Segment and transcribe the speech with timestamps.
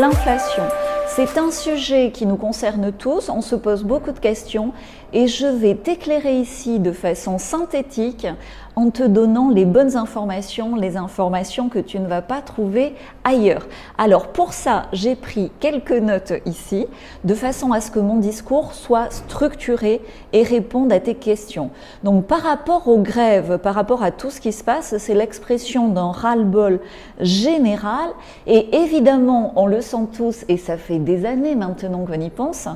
[0.00, 0.62] l'inflation.
[1.08, 4.72] C'est un sujet qui nous concerne tous, on se pose beaucoup de questions
[5.12, 8.26] et je vais t'éclairer ici de façon synthétique
[8.80, 13.66] en te donnant les bonnes informations, les informations que tu ne vas pas trouver ailleurs.
[13.98, 16.86] Alors pour ça, j'ai pris quelques notes ici,
[17.24, 20.00] de façon à ce que mon discours soit structuré
[20.32, 21.68] et réponde à tes questions.
[22.04, 25.88] Donc par rapport aux grèves, par rapport à tout ce qui se passe, c'est l'expression
[25.88, 26.80] d'un ras-le-bol
[27.20, 28.08] général
[28.46, 32.66] et évidemment, on le sent tous et ça fait des années maintenant qu'on y pense,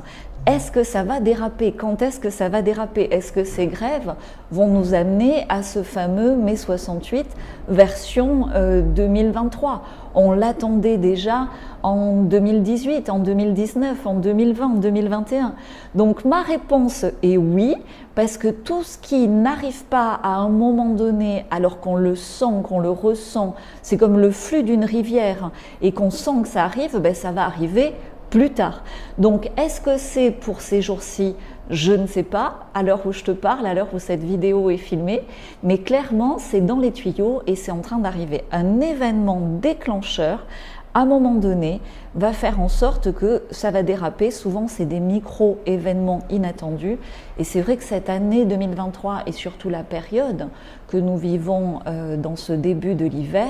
[0.45, 1.71] est-ce que ça va déraper?
[1.71, 3.07] Quand est-ce que ça va déraper?
[3.11, 4.13] Est-ce que ces grèves
[4.51, 7.25] vont nous amener à ce fameux mai 68
[7.67, 8.47] version
[8.95, 9.77] 2023 euh,
[10.13, 11.47] On l'attendait déjà
[11.81, 15.55] en 2018, en 2019, en 2020, en 2021.
[15.95, 17.75] Donc ma réponse est oui,
[18.13, 22.61] parce que tout ce qui n'arrive pas à un moment donné, alors qu'on le sent,
[22.63, 25.49] qu'on le ressent, c'est comme le flux d'une rivière,
[25.81, 27.93] et qu'on sent que ça arrive, ben ça va arriver
[28.29, 28.83] plus tard.
[29.17, 31.35] Donc, est-ce que c'est pour ces jours-ci?
[31.69, 34.69] Je ne sais pas, à l'heure où je te parle, à l'heure où cette vidéo
[34.69, 35.23] est filmée,
[35.63, 38.43] mais clairement, c'est dans les tuyaux et c'est en train d'arriver.
[38.51, 40.45] Un événement déclencheur
[40.95, 41.81] à un moment donné,
[42.15, 44.31] va faire en sorte que ça va déraper.
[44.31, 46.97] Souvent, c'est des micro-événements inattendus.
[47.37, 50.47] Et c'est vrai que cette année 2023 et surtout la période
[50.87, 53.47] que nous vivons euh, dans ce début de l'hiver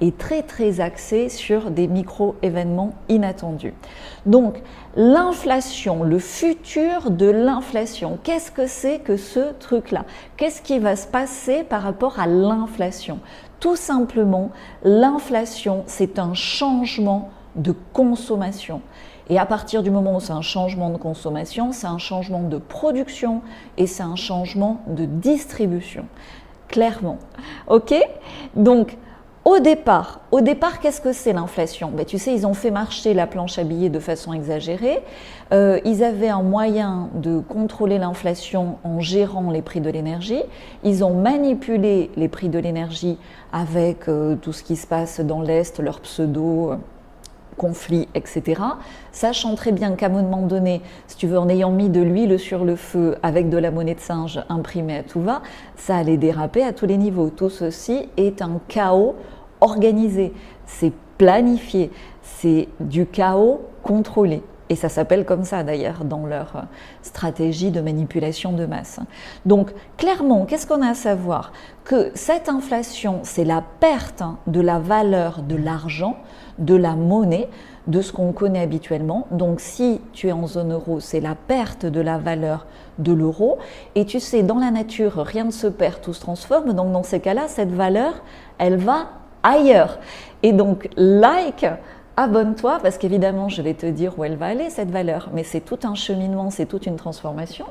[0.00, 3.74] est très très axée sur des micro-événements inattendus.
[4.26, 4.60] Donc,
[4.96, 10.04] l'inflation, le futur de l'inflation, qu'est-ce que c'est que ce truc-là?
[10.36, 13.20] Qu'est-ce qui va se passer par rapport à l'inflation?
[13.60, 14.50] Tout simplement,
[14.82, 18.80] l'inflation, c'est un changement de consommation.
[19.30, 22.58] Et à partir du moment où c'est un changement de consommation, c'est un changement de
[22.58, 23.42] production
[23.76, 26.06] et c'est un changement de distribution.
[26.68, 27.18] Clairement.
[27.66, 27.94] OK?
[28.54, 28.96] Donc,
[29.48, 31.90] au départ, au départ, qu'est-ce que c'est l'inflation?
[31.90, 35.02] Ben, Tu sais, ils ont fait marcher la planche à billets de façon exagérée.
[35.54, 40.42] Euh, ils avaient un moyen de contrôler l'inflation en gérant les prix de l'énergie.
[40.84, 43.16] Ils ont manipulé les prix de l'énergie
[43.50, 46.74] avec euh, tout ce qui se passe dans l'Est, leur pseudo
[47.56, 48.62] conflits, etc.
[49.12, 52.38] Sachant très bien qu'à un moment donné, si tu veux, en ayant mis de l'huile
[52.38, 55.42] sur le feu avec de la monnaie de singe imprimée à tout va,
[55.74, 57.30] ça allait déraper à tous les niveaux.
[57.30, 59.16] Tout ceci est un chaos
[59.60, 60.32] organisé,
[60.66, 61.90] c'est planifié,
[62.22, 64.42] c'est du chaos contrôlé.
[64.70, 66.64] Et ça s'appelle comme ça d'ailleurs dans leur
[67.02, 69.00] stratégie de manipulation de masse.
[69.46, 71.52] Donc clairement, qu'est-ce qu'on a à savoir?
[71.84, 76.16] Que cette inflation, c'est la perte de la valeur de l'argent,
[76.58, 77.48] de la monnaie,
[77.86, 79.26] de ce qu'on connaît habituellement.
[79.30, 82.66] Donc si tu es en zone euro, c'est la perte de la valeur
[82.98, 83.56] de l'euro.
[83.94, 86.74] Et tu sais, dans la nature, rien ne se perd, tout se transforme.
[86.74, 88.22] Donc dans ces cas-là, cette valeur,
[88.58, 89.06] elle va
[89.48, 89.98] ailleurs.
[90.42, 91.66] Et donc, like,
[92.16, 95.30] abonne-toi parce qu'évidemment, je vais te dire où elle va aller, cette valeur.
[95.32, 97.66] Mais c'est tout un cheminement, c'est toute une transformation.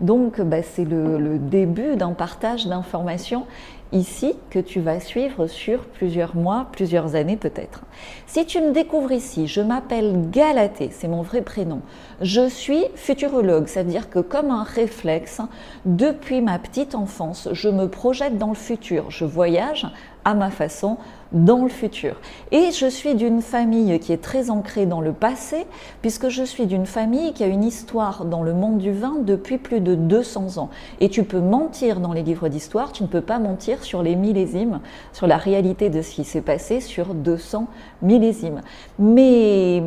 [0.00, 3.46] Donc, bah, c'est le, début d'un partage d'informations
[3.92, 7.82] ici que tu vas suivre sur plusieurs mois, plusieurs années peut-être.
[8.26, 11.82] Si tu me découvres ici, je m'appelle Galatée, c'est mon vrai prénom.
[12.22, 15.42] Je suis futurologue, c'est-à-dire que comme un réflexe,
[15.84, 19.86] depuis ma petite enfance, je me projette dans le futur, je voyage
[20.24, 20.96] à ma façon
[21.32, 22.16] dans le futur.
[22.50, 25.66] Et je suis d'une famille qui est très ancrée dans le passé,
[26.00, 29.58] puisque je suis d'une famille qui a une histoire dans le monde du vin depuis
[29.58, 30.70] plus de 200 ans.
[31.00, 34.16] Et tu peux mentir dans les livres d'histoire, tu ne peux pas mentir sur les
[34.16, 34.80] millésimes,
[35.12, 37.66] sur la réalité de ce qui s'est passé sur 200
[38.02, 38.60] millésimes.
[38.98, 39.82] Mais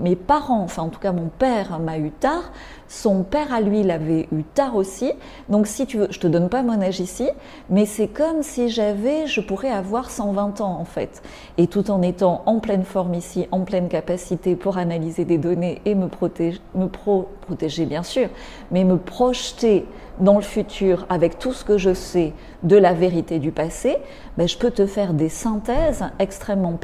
[0.00, 2.52] mes parents, enfin en tout cas mon père m'a eu tard,
[2.88, 5.12] son père à lui l'avait eu tard aussi.
[5.48, 7.28] Donc si tu veux, je te donne pas mon âge ici,
[7.70, 11.22] mais c'est comme si j'avais, je pourrais avoir 120 ans en fait.
[11.58, 15.80] Et tout en étant en pleine forme ici, en pleine capacité pour analyser des données
[15.84, 18.28] et me protéger, bien sûr,
[18.70, 19.86] mais me projeter
[20.20, 22.32] dans le futur avec tout ce que je sais
[22.62, 23.96] de la vérité du passé,
[24.36, 26.78] ben, je peux te faire des synthèses extrêmement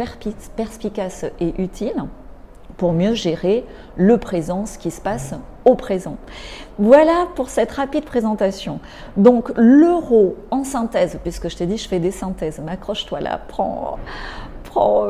[0.56, 2.04] perspicaces et utiles
[2.78, 3.66] pour mieux gérer
[3.96, 5.34] le présent, ce qui se passe
[5.66, 6.16] au présent.
[6.78, 8.80] Voilà pour cette rapide présentation.
[9.18, 13.98] Donc l'euro en synthèse, puisque je t'ai dit je fais des synthèses, m'accroche-toi là, prends,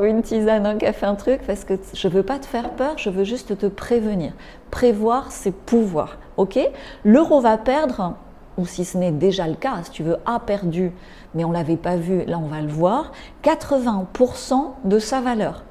[0.02, 2.96] une tisane, un café, un truc, parce que je ne veux pas te faire peur,
[2.96, 4.32] je veux juste te prévenir.
[4.70, 6.16] Prévoir, c'est pouvoir.
[6.38, 6.58] Ok?
[7.04, 8.14] L'euro va perdre
[8.56, 10.92] ou si ce n'est déjà le cas, si tu veux, a perdu,
[11.34, 13.12] mais on ne l'avait pas vu, là on va le voir,
[13.44, 14.54] 80%
[14.84, 15.62] de sa valeur.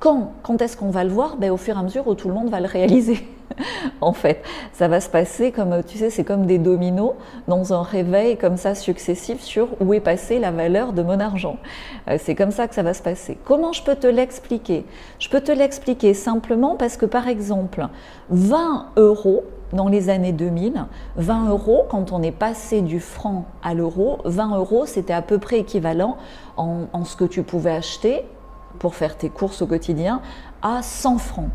[0.00, 1.36] Quand, est-ce qu'on va le voir?
[1.36, 3.26] Ben, Au fur et à mesure où tout le monde va le réaliser.
[4.00, 4.42] en fait,
[4.72, 7.12] ça va se passer comme, tu sais, c'est comme des dominos
[7.48, 11.56] dans un réveil comme ça successif sur où est passée la valeur de mon argent.
[12.08, 13.38] Euh, c'est comme ça que ça va se passer.
[13.44, 14.84] Comment je peux te l'expliquer?
[15.18, 17.86] Je peux te l'expliquer simplement parce que, par exemple,
[18.30, 20.84] 20 euros dans les années 2000,
[21.16, 25.38] 20 euros, quand on est passé du franc à l'euro, 20 euros, c'était à peu
[25.38, 26.16] près équivalent
[26.56, 28.24] en, en ce que tu pouvais acheter
[28.78, 30.20] pour faire tes courses au quotidien
[30.62, 31.50] à 100 francs.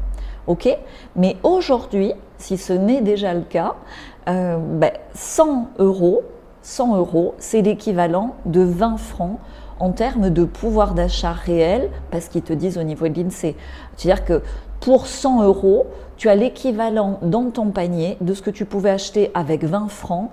[0.48, 0.68] Ok?
[1.16, 3.76] Mais aujourd'hui, si ce n'est déjà le cas,
[4.26, 4.92] 100 euh, ben,
[5.78, 6.24] euros,
[6.62, 9.40] 100 euros, c'est l'équivalent de 20 francs
[9.80, 13.56] en termes de pouvoir d'achat réel, parce qu'ils te disent au niveau de l'INSEE.
[13.96, 14.42] C'est-à-dire que
[14.82, 15.88] pour 100 euros,
[16.18, 20.30] tu as l'équivalent dans ton panier de ce que tu pouvais acheter avec 20 francs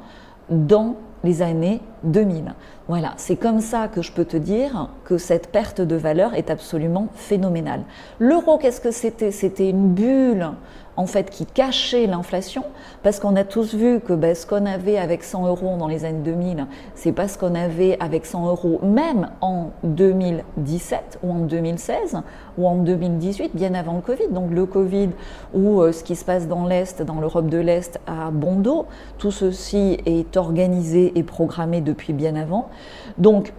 [0.50, 2.54] dans les années 2000.
[2.88, 6.50] Voilà, c'est comme ça que je peux te dire que cette perte de valeur est
[6.50, 7.82] absolument phénoménale.
[8.20, 9.32] L'euro, qu'est-ce que c'était?
[9.32, 10.50] C'était une bulle
[10.96, 12.64] en fait qui cachait l'inflation,
[13.02, 16.04] parce qu'on a tous vu que ben, ce qu'on avait avec 100 euros dans les
[16.04, 21.38] années 2000, c'est pas ce qu'on avait avec 100 euros même en 2017 ou en
[21.40, 22.22] 2016
[22.58, 24.28] ou en 2018, bien avant le Covid.
[24.30, 25.10] Donc le Covid
[25.54, 28.86] ou euh, ce qui se passe dans l'Est, dans l'Europe de l'Est à bon dos,
[29.18, 32.68] tout ceci est organisé et programmé depuis bien avant.
[33.18, 33.52] Donc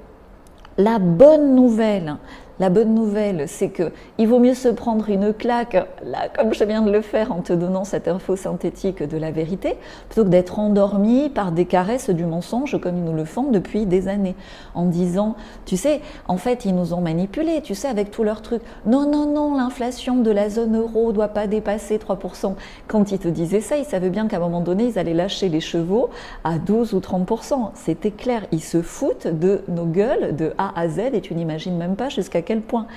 [0.77, 2.17] la bonne nouvelle,
[2.59, 5.73] la bonne nouvelle, c'est que il vaut mieux se prendre une claque,
[6.03, 9.31] là, comme je viens de le faire en te donnant cette info synthétique de la
[9.31, 9.75] vérité,
[10.09, 13.85] plutôt que d'être endormi par des caresses du mensonge comme ils nous le font depuis
[13.85, 14.35] des années,
[14.75, 18.41] en disant, tu sais, en fait, ils nous ont manipulés, tu sais, avec tous leurs
[18.41, 18.61] trucs.
[18.85, 22.55] Non, non, non, l'inflation de la zone euro doit pas dépasser 3%.
[22.87, 25.49] Quand ils te disaient ça, ils savaient bien qu'à un moment donné, ils allaient lâcher
[25.49, 26.09] les chevaux
[26.43, 27.71] à 12 ou 30%.
[27.75, 31.77] C'était clair, ils se foutent de nos gueules de A à Z et tu n'imagines
[31.77, 32.87] même pas jusqu'à point.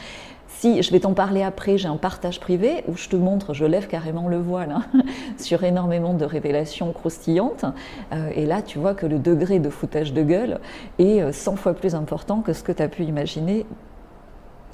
[0.48, 3.64] Si, je vais t'en parler après, j'ai un partage privé où je te montre, je
[3.64, 4.82] lève carrément le voile hein,
[5.38, 7.64] sur énormément de révélations croustillantes.
[8.12, 10.60] Euh, et là, tu vois que le degré de foutage de gueule
[10.98, 13.64] est 100 euh, fois plus important que ce que tu as pu imaginer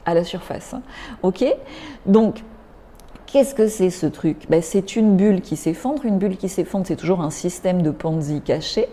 [0.07, 0.75] à la surface.
[1.23, 1.45] Ok?
[2.07, 2.43] Donc,
[3.27, 4.47] Qu'est-ce que c'est ce truc?
[4.49, 6.05] Ben, C'est une bulle qui s'effondre.
[6.05, 8.89] Une bulle qui s'effondre, c'est toujours un système de Ponzi caché.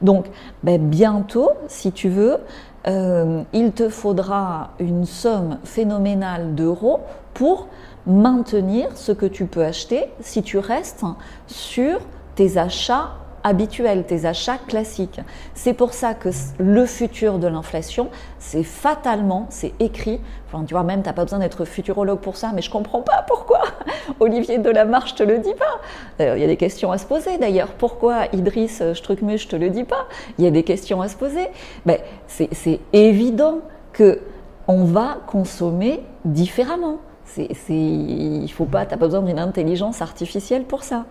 [0.00, 0.26] Donc,
[0.62, 2.38] ben, bientôt, si tu veux,
[2.86, 7.00] euh, il te faudra une somme phénoménale d'euros
[7.32, 7.68] pour
[8.06, 11.04] maintenir ce que tu peux acheter si tu restes
[11.46, 12.00] sur
[12.34, 13.10] tes achats
[13.44, 15.20] habituels, tes achats classiques.
[15.54, 18.08] C'est pour ça que le futur de l'inflation,
[18.38, 20.20] c'est fatalement, c'est écrit.
[20.46, 23.02] Enfin, tu vois, même, tu n'as pas besoin d'être futurologue pour ça, mais je comprends
[23.02, 23.60] pas pourquoi.
[24.20, 25.80] Olivier Delamarche te le dit pas.
[26.18, 27.68] Il y a des questions à se poser d'ailleurs.
[27.78, 30.08] Pourquoi Idriss Struckmuch te le dit pas?
[30.38, 31.48] Il y a des questions à se poser.
[31.86, 33.60] Ben, c'est évident
[33.92, 34.20] que
[34.66, 36.98] on va consommer différemment.
[37.24, 41.06] C'est, il faut pas, t'as pas besoin d'une intelligence artificielle pour ça.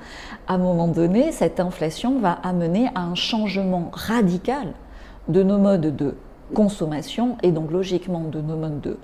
[0.47, 4.73] À un moment donné, cette inflation va amener à un changement radical
[5.27, 6.15] de nos modes de
[6.53, 8.97] consommation et donc logiquement de nos modes de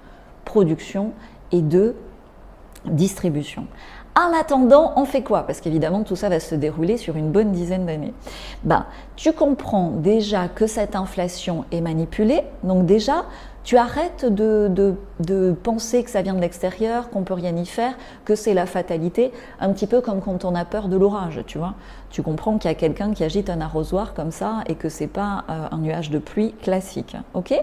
[0.46, 1.12] production
[1.52, 1.96] et de
[2.86, 3.66] distribution.
[4.16, 5.44] En attendant, on fait quoi?
[5.44, 8.14] Parce qu'évidemment, tout ça va se dérouler sur une bonne dizaine d'années.
[8.64, 8.86] Ben,
[9.16, 13.26] tu comprends déjà que cette inflation est manipulée, donc déjà,
[13.64, 14.96] tu arrêtes de,
[15.64, 17.94] penser que ça vient de l'extérieur, qu'on peut rien y faire,
[18.26, 21.58] que c'est la fatalité, un petit peu comme quand on a peur de l'orage, tu
[21.58, 21.76] vois.
[22.10, 25.08] Tu comprends qu'il y a quelqu'un qui agite un arrosoir comme ça et que c'est
[25.08, 27.54] pas euh, un nuage de pluie classique, ok?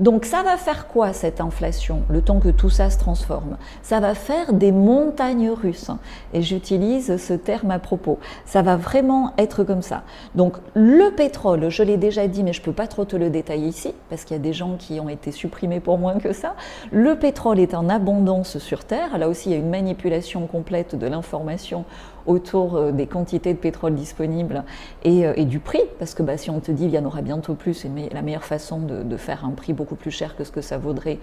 [0.00, 3.56] Donc ça va faire quoi cette inflation, le temps que tout ça se transforme?
[3.82, 5.90] Ça va faire des montagnes russes.
[6.32, 8.18] Et j'utilise ce terme à propos.
[8.44, 10.02] Ça va vraiment être comme ça.
[10.34, 13.30] Donc le pétrole, je l'ai déjà dit, mais je ne peux pas trop te le
[13.30, 16.32] détailler ici, parce qu'il y a des gens qui ont été supprimés pour moins que
[16.32, 16.54] ça.
[16.92, 19.18] Le pétrole est en abondance sur Terre.
[19.18, 21.84] Là aussi, il y a une manipulation complète de l'information
[22.28, 24.62] autour euh, des quantités de pétrole disponibles
[25.06, 27.22] euh, et, du prix, parce que bah, si on te dit il y en aura
[27.22, 30.52] bientôt plus, c'est la meilleure façon de, faire un prix beaucoup plus cher que ce
[30.52, 31.18] que ça vaudrait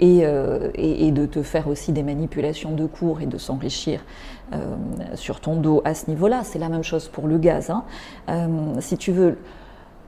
[0.00, 4.00] euh, et, et, de te faire aussi des manipulations de cours et de s'enrichir
[5.14, 6.42] sur ton dos à ce niveau-là.
[6.42, 7.70] C'est la même chose pour le gaz.
[7.70, 7.84] Hein.
[8.80, 9.38] si tu veux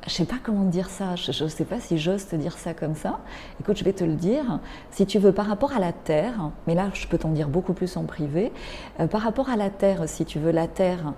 [0.07, 2.75] je sais pas comment dire ça, je ne sais pas si j'ose te dire ça
[2.75, 3.21] comme ça.
[3.61, 4.59] Écoute, je vais te le dire.
[4.91, 7.73] Si tu veux, par rapport à la Terre, mais là, je peux t'en dire beaucoup
[7.73, 8.53] plus en privé,
[8.99, 11.13] euh, par rapport à la Terre, si tu veux, la Terre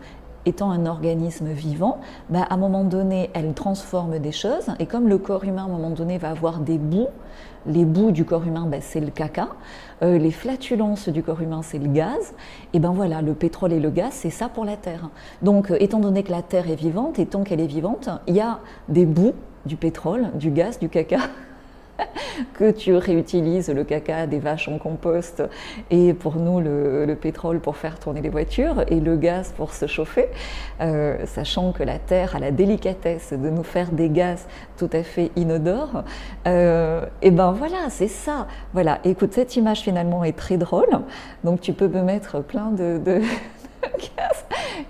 [0.47, 4.67] étant un organisme vivant, bah, à un moment donné, elle transforme des choses.
[4.79, 7.09] Et comme le corps humain, à un moment donné, va avoir des bouts,
[7.67, 9.49] les bouts du corps humain, bah, c'est le caca.
[10.03, 12.35] Euh, les flatulences du corps humain, c'est le gaz.
[12.73, 15.09] Et ben voilà, le pétrole et le gaz, c'est ça pour la Terre.
[15.43, 18.35] Donc, euh, étant donné que la Terre est vivante, et tant qu'elle est vivante, il
[18.35, 19.35] y a des bouts
[19.67, 21.19] du pétrole, du gaz, du caca
[22.55, 25.43] que tu réutilises le caca des vaches en compost
[25.91, 29.87] et pour nous le, pétrole pour faire tourner les voitures et le gaz pour se
[29.87, 30.29] chauffer,
[30.81, 34.47] euh, sachant que la Terre a la délicatesse de nous faire des gaz
[34.77, 36.03] tout à fait inodores.
[36.47, 38.49] Euh, et ben voilà, c'est ça.
[38.73, 41.01] Voilà, écoute, cette image finalement est très drôle,
[41.45, 43.01] donc tu peux me mettre plein de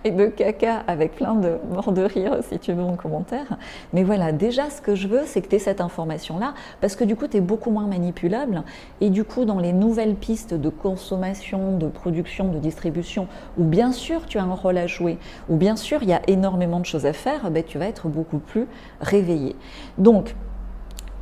[0.05, 3.57] et de caca avec plein de morts de rire si tu veux en commentaire.
[3.93, 7.05] Mais voilà, déjà ce que je veux, c'est que tu aies cette information-là, parce que
[7.05, 8.63] du coup, tu es beaucoup moins manipulable.
[9.01, 13.93] Et du coup, dans les nouvelles pistes de consommation, de production, de distribution, où bien
[13.93, 16.87] sûr tu as un rôle à jouer, où bien sûr il y a énormément de
[16.87, 18.67] choses à faire, ben, tu vas être beaucoup plus
[19.01, 19.57] réveillé.
[19.99, 20.35] Donc,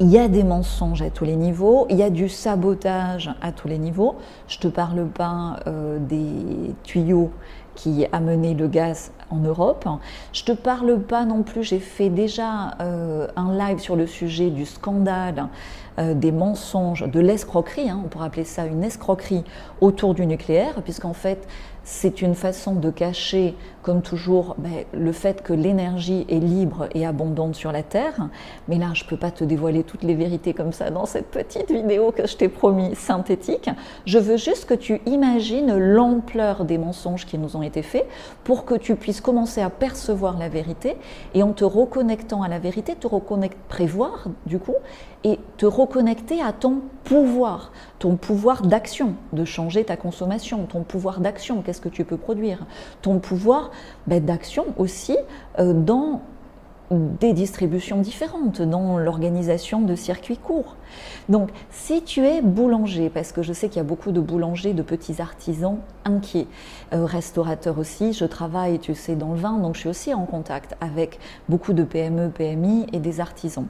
[0.00, 3.52] il y a des mensonges à tous les niveaux, il y a du sabotage à
[3.52, 4.16] tous les niveaux.
[4.48, 7.30] Je te parle pas euh, des tuyaux
[7.74, 9.86] qui a mené le gaz en Europe.
[10.32, 14.50] Je te parle pas non plus, j'ai fait déjà euh, un live sur le sujet
[14.50, 15.48] du scandale,
[15.98, 19.44] euh, des mensonges, de l'escroquerie, hein, on pourrait appeler ça une escroquerie
[19.80, 21.46] autour du nucléaire, puisqu'en fait
[21.84, 27.04] c'est une façon de cacher, comme toujours, ben, le fait que l'énergie est libre et
[27.04, 28.28] abondante sur la Terre.
[28.68, 31.30] Mais là, je ne peux pas te dévoiler toutes les vérités comme ça dans cette
[31.30, 33.70] petite vidéo que je t'ai promis synthétique.
[34.06, 38.06] Je veux juste que tu imagines l'ampleur des mensonges qui nous ont été faits
[38.44, 40.96] pour que tu puisses commencer à percevoir la vérité
[41.34, 44.76] et en te reconnectant à la vérité, te reconnecter, prévoir du coup,
[45.24, 51.20] et te reconnecter à ton pouvoir, ton pouvoir d'action, de changer ta consommation, ton pouvoir
[51.20, 52.66] d'action, qu'est-ce que tu peux produire,
[53.02, 53.70] ton pouvoir
[54.06, 55.16] ben, d'action aussi
[55.58, 56.22] euh, dans
[56.92, 60.76] des distributions différentes, dans l'organisation de circuits courts.
[61.28, 64.74] Donc, si tu es boulanger, parce que je sais qu'il y a beaucoup de boulangers,
[64.74, 66.46] de petits artisans inquiets,
[66.92, 70.26] euh, restaurateurs aussi, je travaille, tu sais, dans le vin, donc je suis aussi en
[70.26, 73.66] contact avec beaucoup de PME, PMI et des artisans.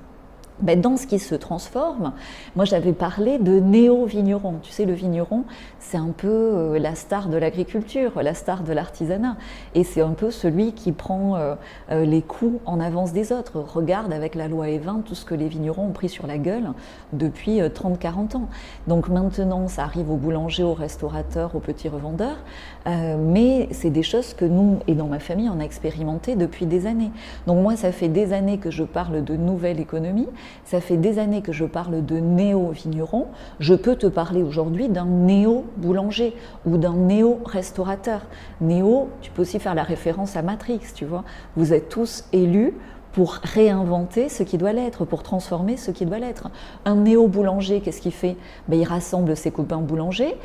[0.60, 2.12] Ben, dans ce qui se transforme,
[2.54, 4.56] moi j'avais parlé de néo-vigneron.
[4.62, 5.44] Tu sais, le vigneron,
[5.80, 9.36] c'est un peu euh, la star de l'agriculture, la star de l'artisanat.
[9.74, 11.54] Et c'est un peu celui qui prend euh,
[11.90, 13.58] euh, les coups en avance des autres.
[13.60, 16.70] Regarde avec la loi E20 tout ce que les vignerons ont pris sur la gueule
[17.12, 18.48] depuis 30-40 ans.
[18.86, 22.38] Donc maintenant, ça arrive aux boulangers, aux restaurateurs, aux petits revendeurs.
[22.86, 26.86] mais c'est des choses que nous, et dans ma famille, on a expérimenté depuis des
[26.86, 27.10] années.
[27.46, 30.28] Donc moi, ça fait des années que je parle de nouvelle économie.
[30.64, 33.26] Ça fait des années que je parle de néo-vigneron.
[33.60, 36.34] Je peux te parler aujourd'hui d'un néo-boulanger
[36.66, 38.22] ou d'un néo-restaurateur.
[38.60, 41.24] Néo, tu peux aussi faire la référence à Matrix, tu vois.
[41.56, 42.74] Vous êtes tous élus
[43.12, 46.48] pour réinventer ce qui doit l'être, pour transformer ce qui doit l'être.
[46.84, 48.36] Un néo-boulanger, qu'est-ce qu'il fait?
[48.68, 50.36] Ben, Il rassemble ses copains boulangers,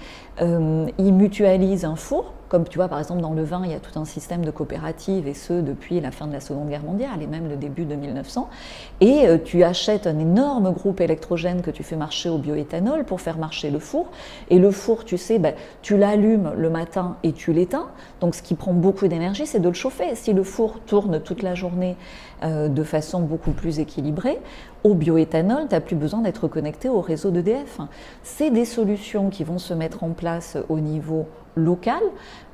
[0.41, 3.73] euh, il mutualise un four, comme tu vois, par exemple, dans le vin, il y
[3.73, 6.83] a tout un système de coopératives, et ce, depuis la fin de la Seconde Guerre
[6.83, 8.49] mondiale, et même le début de 1900.
[9.01, 13.21] Et euh, tu achètes un énorme groupe électrogène que tu fais marcher au bioéthanol pour
[13.21, 14.07] faire marcher le four.
[14.49, 17.87] Et le four, tu sais, ben, tu l'allumes le matin et tu l'éteins.
[18.21, 20.15] Donc, ce qui prend beaucoup d'énergie, c'est de le chauffer.
[20.15, 21.95] Si le four tourne toute la journée
[22.43, 24.39] euh, de façon beaucoup plus équilibrée,
[24.83, 27.79] au bioéthanol, tu n'as plus besoin d'être connecté au réseau d'EDF.
[28.23, 32.01] C'est des solutions qui vont se mettre en place au niveau local.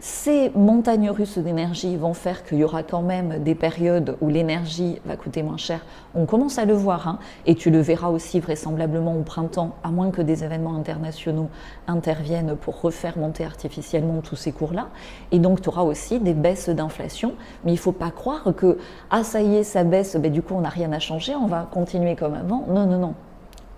[0.06, 5.00] Ces montagnes russes d'énergie vont faire qu'il y aura quand même des périodes où l'énergie
[5.06, 5.86] va coûter moins cher.
[6.14, 9.92] On commence à le voir, hein, et tu le verras aussi vraisemblablement au printemps, à
[9.92, 11.48] moins que des événements internationaux
[11.88, 14.90] interviennent pour refaire monter artificiellement tous ces cours-là.
[15.32, 18.80] Et donc tu auras aussi des baisses d'inflation, mais il ne faut pas croire que,
[19.10, 21.48] ah ça y est, ça baisse, ben, du coup on n'a rien à changer, on
[21.48, 22.66] va continuer comme avant.
[22.68, 23.14] Non, non, non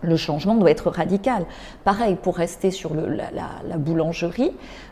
[0.06, 1.46] le changement doit être radical.
[1.84, 4.52] Pareil, pour rester sur la, boulangerie,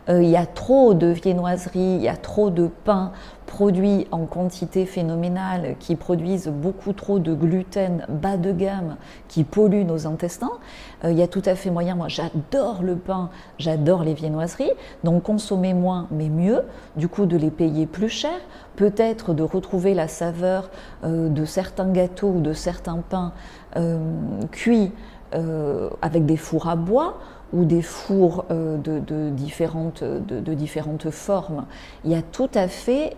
[0.10, 3.12] euh, il y a trop de viennoiseries, il y a trop de pain
[3.54, 8.96] produits en quantité phénoménale, qui produisent beaucoup trop de gluten bas de gamme,
[9.28, 10.54] qui polluent nos intestins.
[11.04, 13.30] Euh, il y a tout à fait moyen, moi j'adore le pain,
[13.60, 14.72] j'adore les viennoiseries,
[15.04, 16.64] donc consommer moins mais mieux,
[16.96, 18.40] du coup de les payer plus cher,
[18.76, 20.72] peut-être de retrouver la saveur
[21.04, 23.34] euh, de certains gâteaux ou de certains pains
[24.52, 24.92] cuits
[25.36, 27.18] euh, avec des fours à bois
[27.54, 30.04] ou des fours euh, de, de, différentes,
[31.10, 31.66] formes.
[32.06, 33.16] Il y a tout à fait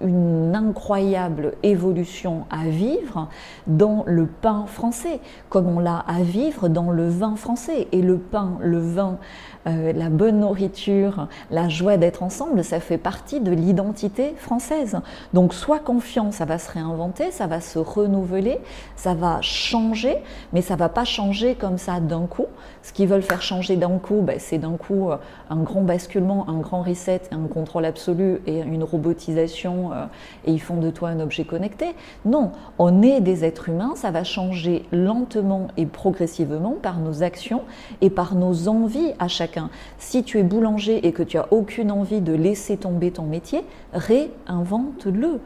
[0.00, 3.28] une incroyable évolution à vivre
[3.66, 7.88] dans le pain français, comme on l'a à vivre dans le vin français.
[7.92, 9.18] Et le pain, le vin,
[9.66, 14.98] euh, la bonne nourriture, la joie d'être ensemble, ça fait partie de l'identité française.
[15.34, 18.58] Donc sois confiant, ça va se réinventer, ça va se renouveler,
[18.96, 20.16] ça va changer,
[20.52, 22.46] mais ça va pas changer comme ça d'un coup.
[22.82, 25.16] Ce qu'ils veulent faire changer d'un coup, ben, c'est d'un coup euh,
[25.50, 30.06] un grand basculement, un grand reset, un contrôle absolu et une robotisation euh,
[30.44, 31.94] et ils font de toi un objet connecté.
[32.24, 37.62] Non, on est des êtres humains, ça va changer lentement et progressivement par nos actions
[38.00, 39.70] et par nos envies à chacun.
[39.98, 43.64] Si tu es boulanger et que tu as aucune envie de laisser tomber ton métier,
[43.92, 45.40] réinvente-le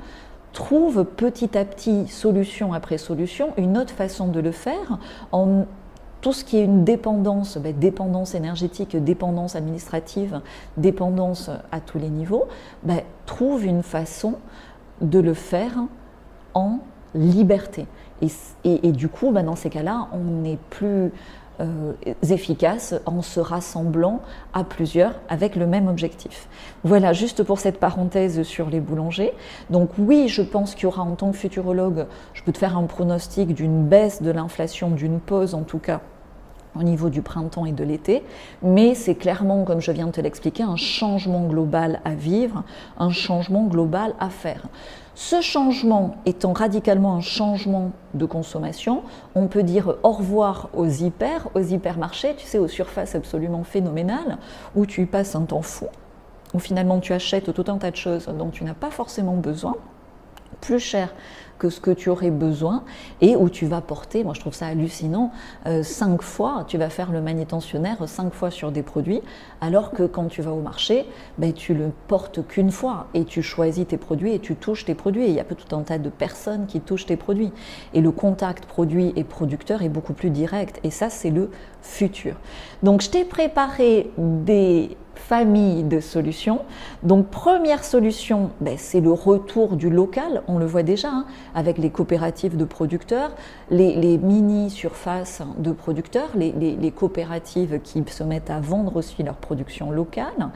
[0.55, 4.99] trouve petit à petit, solution après solution, une autre façon de le faire
[5.33, 5.67] en
[6.25, 10.41] tout ce qui est une dépendance, ben, dépendance énergétique, dépendance administrative,
[10.79, 12.47] dépendance à tous les niveaux,
[12.83, 14.37] ben, trouve une façon
[15.03, 15.75] de le faire
[16.55, 16.79] en
[17.15, 17.87] liberté.
[18.65, 21.13] Et, du coup, ben, dans ces cas-là, on n'est plus
[21.61, 21.93] euh,
[22.31, 24.23] efficace en se rassemblant
[24.55, 26.49] à plusieurs avec le même objectif.
[26.85, 29.35] Voilà, juste pour cette parenthèse sur les boulangers.
[29.69, 32.79] Donc oui, je pense qu'il y aura en tant que futurologue, je peux te faire
[32.79, 36.01] un pronostic d'une baisse de l'inflation, d'une pause en tout cas
[36.77, 38.23] au niveau du printemps et de l'été,
[38.63, 42.65] mais c'est clairement, comme je viens de te l'expliquer, un changement global à vivre,
[42.99, 44.67] un changement global à faire.
[45.15, 49.03] Ce changement étant radicalement un changement de consommation,
[49.37, 54.39] on peut dire au revoir aux hyper, aux hypermarchés, tu sais, aux surfaces absolument phénoménales,
[54.75, 55.87] où tu y passes un temps fou,
[56.53, 59.77] où finalement tu achètes tout un tas de choses dont tu n'as pas forcément besoin,
[60.65, 61.15] plus cher
[61.59, 62.83] que ce que tu aurais besoin
[63.21, 65.31] et où tu vas porter, moi je trouve ça hallucinant,
[65.67, 69.23] euh, cinq fois, tu vas faire le manutentionnaire cinq fois sur des produits,
[69.61, 71.07] alors que quand tu vas au marché,
[71.39, 74.95] ben, tu le portes qu'une fois et tu choisis tes produits et tu touches tes
[74.95, 75.25] produits.
[75.25, 77.53] Et il y a tout un tas de personnes qui touchent tes produits.
[77.93, 80.81] Et le contact produit et producteur est beaucoup plus direct.
[80.83, 81.51] Et ça, c'est le
[81.83, 82.35] futur.
[82.83, 86.61] Donc je t'ai préparé des famille de solutions.
[87.03, 91.79] Donc première solution, ben, c'est le retour du local, on le voit déjà hein, avec
[91.79, 93.33] les coopératives de producteurs,
[93.71, 99.91] les, mini-surfaces de producteurs, les, les, coopératives qui se mettent à vendre aussi leur production
[99.91, 100.51] locale.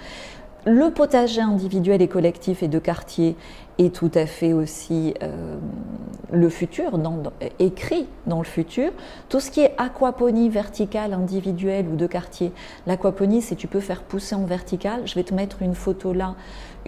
[0.70, 3.36] Le potager individuel et collectif et de quartier
[3.78, 5.56] est tout à fait aussi euh,
[6.30, 7.00] le futur,
[7.58, 8.90] écrit dans le futur.
[9.30, 12.52] Tout ce qui est aquaponie verticale, individuelle ou de quartier.
[12.86, 15.06] L'aquaponie, c'est tu peux faire pousser en vertical.
[15.06, 16.34] Je vais te mettre une photo là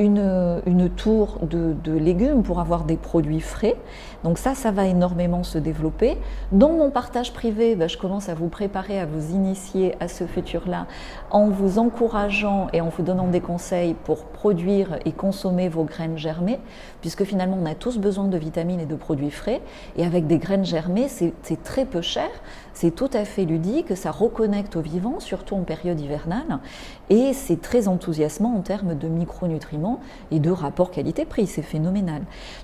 [0.01, 3.77] une, tour de, légumes pour avoir des produits frais.
[4.25, 6.17] Donc ça, ça va énormément se développer.
[6.53, 10.25] Dans mon partage privé, ben, je commence à vous préparer, à vous initier à ce
[10.25, 10.87] futur-là
[11.31, 16.19] en vous encourageant et en vous donnant des conseils pour produire et consommer vos graines
[16.19, 16.59] germées,
[17.01, 19.61] puisque finalement on a tous besoin de vitamines et de produits frais.
[19.97, 22.29] Et avec des graines germées, c'est très peu cher,
[22.73, 26.61] c'est tout à fait ludique, ça reconnecte au vivant, surtout en période hivernale,
[27.09, 32.23] et c'est très enthousiasmant en termes de micronutriments et de rapport qualité-prix, c'est phénoménal.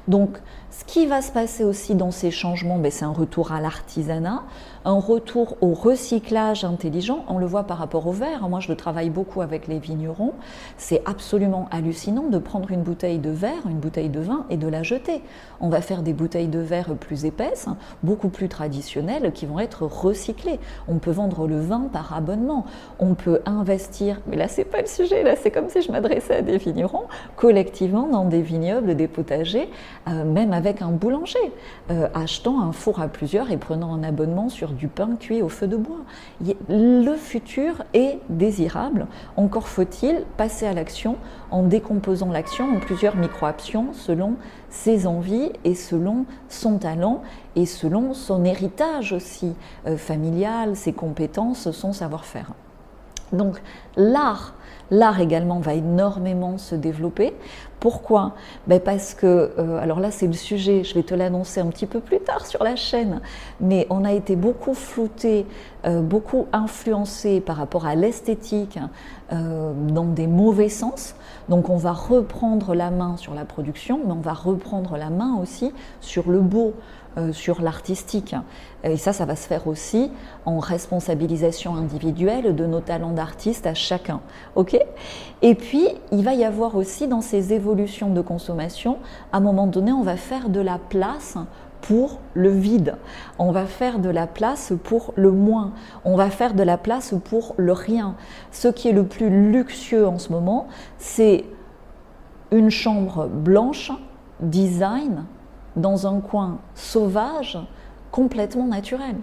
[0.09, 0.38] Donc
[0.70, 4.42] ce qui va se passer aussi dans ces changements, ben, c'est un retour à l'artisanat,
[4.87, 7.25] un retour au recyclage intelligent.
[7.29, 8.49] On le voit par rapport au verre.
[8.49, 10.33] Moi, je travaille beaucoup avec les vignerons.
[10.77, 14.68] C'est absolument hallucinant de prendre une bouteille de verre, une bouteille de vin et de
[14.68, 15.22] la jeter.
[15.61, 17.66] On va faire des bouteilles de verre plus épaisses,
[18.05, 20.61] beaucoup plus traditionnelles, qui vont être recyclées.
[20.87, 22.64] On peut vendre le vin par abonnement.
[23.01, 25.25] On peut investir, mais là, c'est pas le sujet.
[25.25, 29.68] Là, c'est comme si je m'adressais à des vignerons collectivement dans des vignobles, des potagers,
[30.09, 31.38] euh, même avec un boulanger,
[31.90, 35.49] euh, achetant un four à plusieurs et prenant un abonnement sur du pain cuit au
[35.49, 36.01] feu de bois.
[36.69, 41.17] Le futur est désirable, encore faut-il passer à l'action
[41.51, 44.35] en décomposant l'action en plusieurs micro-actions selon
[44.71, 47.23] ses envies et selon son talent
[47.55, 49.55] et selon son héritage aussi
[49.87, 52.53] euh, familial, ses compétences, son savoir-faire.
[53.33, 53.61] Donc
[53.97, 54.55] l'art
[54.91, 57.35] L'art également va énormément se développer.
[57.81, 58.35] Pourquoi?
[58.69, 61.87] Ben Parce que, euh, alors là c'est le sujet, je vais te l'annoncer un petit
[61.87, 63.21] peu plus tard sur la chaîne,
[63.61, 65.45] mais on a été beaucoup flouté,
[65.87, 68.79] euh, beaucoup influencé par rapport à l'esthétique
[69.33, 71.17] euh, dans des mauvais sens.
[71.49, 75.37] Donc on va reprendre la main sur la production, mais on va reprendre la main
[75.43, 76.75] aussi sur le beau,
[77.33, 78.35] sur l'artistique.
[78.85, 80.11] Et ça, ça va se faire aussi
[80.44, 84.20] en responsabilisation individuelle de nos talents d'artistes à chacun.
[84.55, 84.79] ok?
[85.42, 88.98] Et puis, il va y avoir aussi dans ces évolutions de consommation,
[89.33, 91.37] à un moment donné, on va faire de la place
[91.83, 92.96] pour le vide.
[93.38, 95.72] On va faire de la place pour le moins.
[96.05, 98.16] On va faire de la place pour le rien.
[98.50, 100.66] Ce qui est le plus luxueux en ce moment,
[100.98, 101.44] c'est
[102.50, 103.92] une chambre blanche,
[104.40, 105.24] design,
[105.77, 107.59] dans un coin sauvage,
[108.11, 109.17] complètement naturel.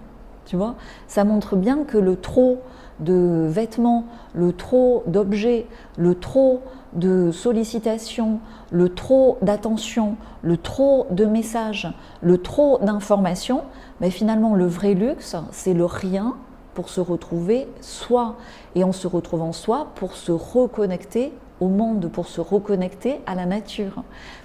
[0.45, 0.75] Tu vois,
[1.07, 2.59] ça montre bien que le trop
[2.99, 6.61] de vêtements, le trop d'objets, le trop
[6.93, 8.39] de sollicitations,
[8.71, 13.61] le trop d'attention, le trop de messages, le trop d'informations,
[13.99, 16.35] mais finalement le vrai luxe, c'est le rien
[16.73, 18.35] pour se retrouver soi
[18.75, 23.45] et en se retrouvant soi pour se reconnecter au monde, pour se reconnecter à la
[23.45, 24.03] nature,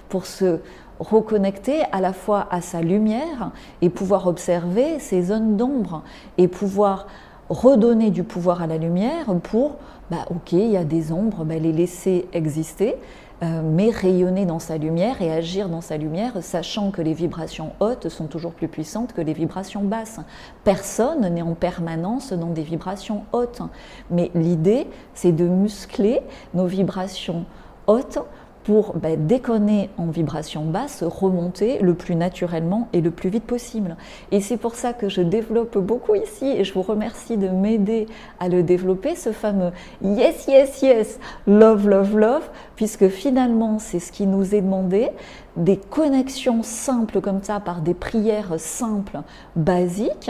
[0.09, 0.59] pour se
[0.99, 6.03] reconnecter à la fois à sa lumière et pouvoir observer ses zones d'ombre
[6.37, 7.07] et pouvoir
[7.49, 9.77] redonner du pouvoir à la lumière pour,
[10.11, 12.95] bah, ok, il y a des ombres, bah, les laisser exister,
[13.41, 18.09] mais rayonner dans sa lumière et agir dans sa lumière, sachant que les vibrations hautes
[18.09, 20.19] sont toujours plus puissantes que les vibrations basses.
[20.63, 23.61] Personne n'est en permanence dans des vibrations hautes,
[24.11, 26.21] mais l'idée, c'est de muscler
[26.53, 27.45] nos vibrations
[27.87, 28.19] hautes
[28.69, 33.97] pour bah, déconner en vibration basse, remonter le plus naturellement et le plus vite possible.
[34.31, 38.05] Et c'est pour ça que je développe beaucoup ici, et je vous remercie de m'aider
[38.39, 39.71] à le développer, ce fameux
[40.03, 45.09] yes, yes, yes, love, love, love, puisque finalement c'est ce qui nous est demandé,
[45.57, 49.21] des connexions simples comme ça, par des prières simples,
[49.55, 50.29] basiques,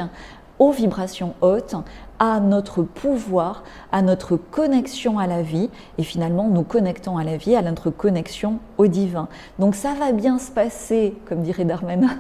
[0.60, 1.76] aux vibrations hautes,
[2.20, 7.38] à notre pouvoir, à notre connexion à la vie et finalement nous connectons à la
[7.38, 9.30] vie, à notre connexion au divin.
[9.58, 12.18] Donc ça va bien se passer, comme dirait Darmanin.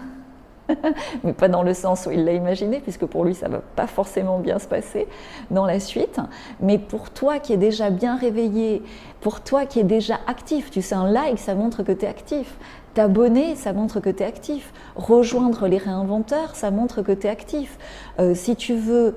[1.23, 3.87] mais pas dans le sens où il l'a imaginé, puisque pour lui, ça va pas
[3.87, 5.07] forcément bien se passer
[5.51, 6.19] dans la suite.
[6.59, 8.83] Mais pour toi qui es déjà bien réveillé,
[9.21, 12.07] pour toi qui es déjà actif, tu sais, un like, ça montre que tu es
[12.07, 12.55] actif.
[12.93, 14.73] T'abonner, ça montre que tu es actif.
[14.95, 17.77] Rejoindre les réinventeurs, ça montre que tu es actif.
[18.19, 19.15] Euh, si tu veux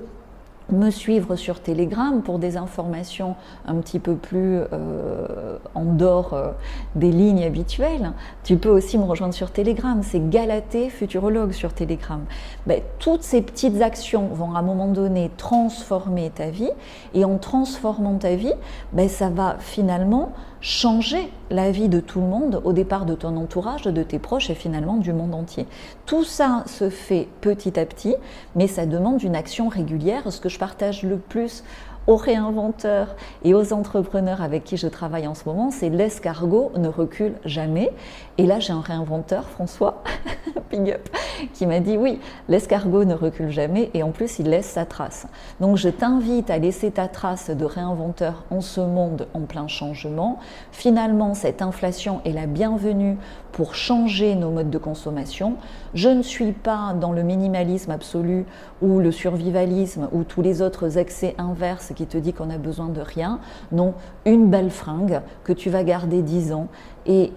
[0.71, 6.51] me suivre sur Telegram pour des informations un petit peu plus euh, en dehors euh,
[6.95, 8.13] des lignes habituelles.
[8.43, 12.23] Tu peux aussi me rejoindre sur Telegram, c'est Galaté Futurologue sur Telegram.
[12.65, 16.71] Ben, toutes ces petites actions vont à un moment donné transformer ta vie
[17.13, 18.53] et en transformant ta vie,
[18.93, 20.31] ben, ça va finalement
[20.63, 24.49] changer la vie de tout le monde, au départ de ton entourage, de tes proches
[24.49, 25.67] et finalement du monde entier.
[26.05, 28.15] Tout ça se fait petit à petit,
[28.55, 30.31] mais ça demande une action régulière.
[30.31, 31.65] Ce que je partage le plus
[32.07, 36.87] aux réinventeurs et aux entrepreneurs avec qui je travaille en ce moment, c'est l'escargot ne
[36.87, 37.91] recule jamais.
[38.37, 40.03] Et là, j'ai un réinventeur, François,
[40.71, 40.97] big
[41.53, 45.27] qui m'a dit oui, l'escargot ne recule jamais et en plus, il laisse sa trace.
[45.59, 50.39] Donc, je t'invite à laisser ta trace de réinventeur en ce monde en plein changement.
[50.71, 53.17] Finalement, cette inflation est la bienvenue
[53.53, 55.55] pour changer nos modes de consommation.
[55.93, 58.45] Je ne suis pas dans le minimalisme absolu
[58.81, 62.89] ou le survivalisme ou tous les autres excès inverses qui te dit qu'on a besoin
[62.89, 63.39] de rien.
[63.71, 63.93] Non,
[64.25, 66.67] une belle fringue que tu vas garder 10 ans
[67.05, 67.31] et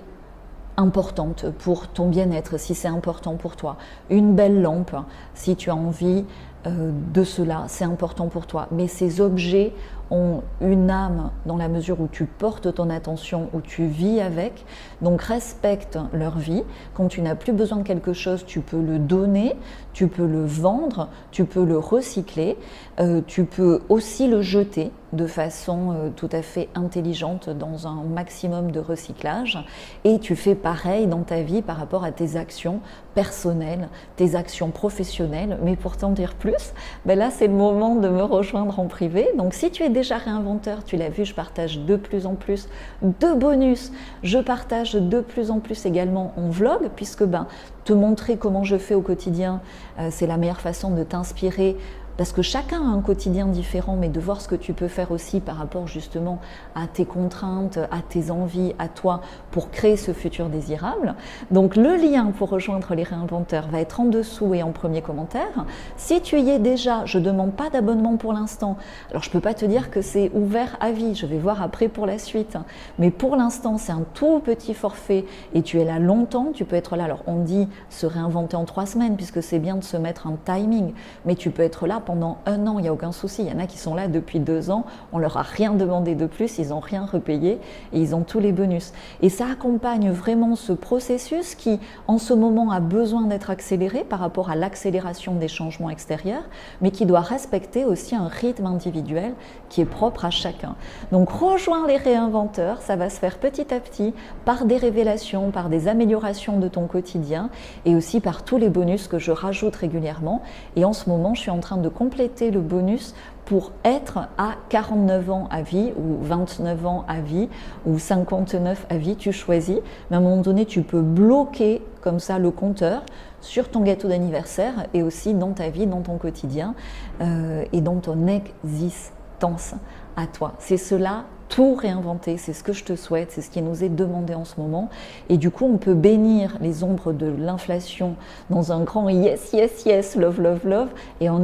[0.76, 3.76] importante pour ton bien-être si c'est important pour toi.
[4.10, 4.96] Une belle lampe
[5.34, 6.24] si tu as envie
[6.66, 8.68] euh, de cela, c'est important pour toi.
[8.72, 9.72] Mais ces objets
[10.10, 14.64] ont une âme dans la mesure où tu portes ton attention, où tu vis avec.
[15.02, 16.62] Donc respecte leur vie.
[16.94, 19.56] Quand tu n'as plus besoin de quelque chose, tu peux le donner,
[19.96, 22.58] tu peux le vendre, tu peux le recycler,
[23.00, 28.02] euh, tu peux aussi le jeter de façon euh, tout à fait intelligente dans un
[28.02, 29.58] maximum de recyclage.
[30.04, 32.80] Et tu fais pareil dans ta vie par rapport à tes actions
[33.14, 35.58] personnelles, tes actions professionnelles.
[35.62, 36.74] Mais pour t'en dire plus,
[37.06, 39.26] ben là c'est le moment de me rejoindre en privé.
[39.38, 42.68] Donc si tu es déjà réinventeur, tu l'as vu, je partage de plus en plus
[43.00, 43.92] de bonus.
[44.22, 47.46] Je partage de plus en plus également en vlog, puisque ben,
[47.86, 49.62] te montrer comment je fais au quotidien,
[49.98, 51.76] euh, c'est la meilleure façon de t'inspirer
[52.16, 55.10] parce que chacun a un quotidien différent, mais de voir ce que tu peux faire
[55.10, 56.40] aussi par rapport justement
[56.74, 61.14] à tes contraintes, à tes envies, à toi, pour créer ce futur désirable.
[61.50, 65.64] Donc le lien pour rejoindre les réinventeurs va être en dessous et en premier commentaire.
[65.96, 68.76] Si tu y es déjà, je ne demande pas d'abonnement pour l'instant.
[69.10, 71.62] Alors je ne peux pas te dire que c'est ouvert à vie, je vais voir
[71.62, 72.56] après pour la suite.
[72.98, 75.24] Mais pour l'instant, c'est un tout petit forfait
[75.54, 77.04] et tu es là longtemps, tu peux être là.
[77.04, 80.36] Alors on dit se réinventer en trois semaines, puisque c'est bien de se mettre un
[80.44, 80.92] timing,
[81.24, 83.42] mais tu peux être là pendant un an, il n'y a aucun souci.
[83.42, 86.14] Il y en a qui sont là depuis deux ans, on leur a rien demandé
[86.14, 87.60] de plus, ils n'ont rien repayé
[87.92, 88.92] et ils ont tous les bonus.
[89.20, 94.20] Et ça accompagne vraiment ce processus qui, en ce moment, a besoin d'être accéléré par
[94.20, 96.44] rapport à l'accélération des changements extérieurs,
[96.80, 99.34] mais qui doit respecter aussi un rythme individuel
[99.68, 100.76] qui est propre à chacun.
[101.12, 104.14] Donc rejoins les réinventeurs, ça va se faire petit à petit
[104.44, 107.50] par des révélations, par des améliorations de ton quotidien
[107.84, 110.42] et aussi par tous les bonus que je rajoute régulièrement.
[110.76, 113.14] Et en ce moment, je suis en train de compléter le bonus
[113.46, 117.48] pour être à 49 ans à vie ou 29 ans à vie
[117.86, 119.78] ou 59 à vie, tu choisis.
[120.10, 123.02] Mais à un moment donné, tu peux bloquer comme ça le compteur
[123.40, 126.74] sur ton gâteau d'anniversaire et aussi dans ta vie, dans ton quotidien
[127.20, 129.74] euh, et dans ton existence
[130.16, 130.54] à toi.
[130.58, 132.36] C'est cela tout réinventer.
[132.36, 134.90] C'est ce que je te souhaite, c'est ce qui nous est demandé en ce moment.
[135.28, 138.16] Et du coup, on peut bénir les ombres de l'inflation
[138.50, 140.88] dans un grand yes, yes, yes, love, love, love,
[141.20, 141.42] et en,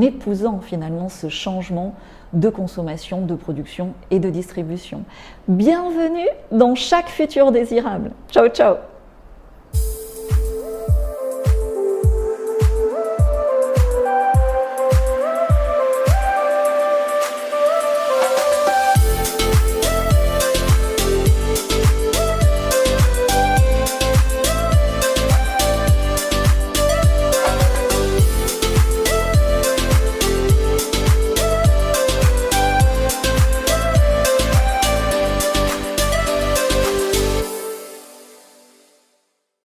[0.00, 1.94] épousant finalement ce changement
[2.32, 5.02] de consommation, de production et de distribution.
[5.48, 8.10] Bienvenue dans chaque futur désirable.
[8.30, 8.76] Ciao ciao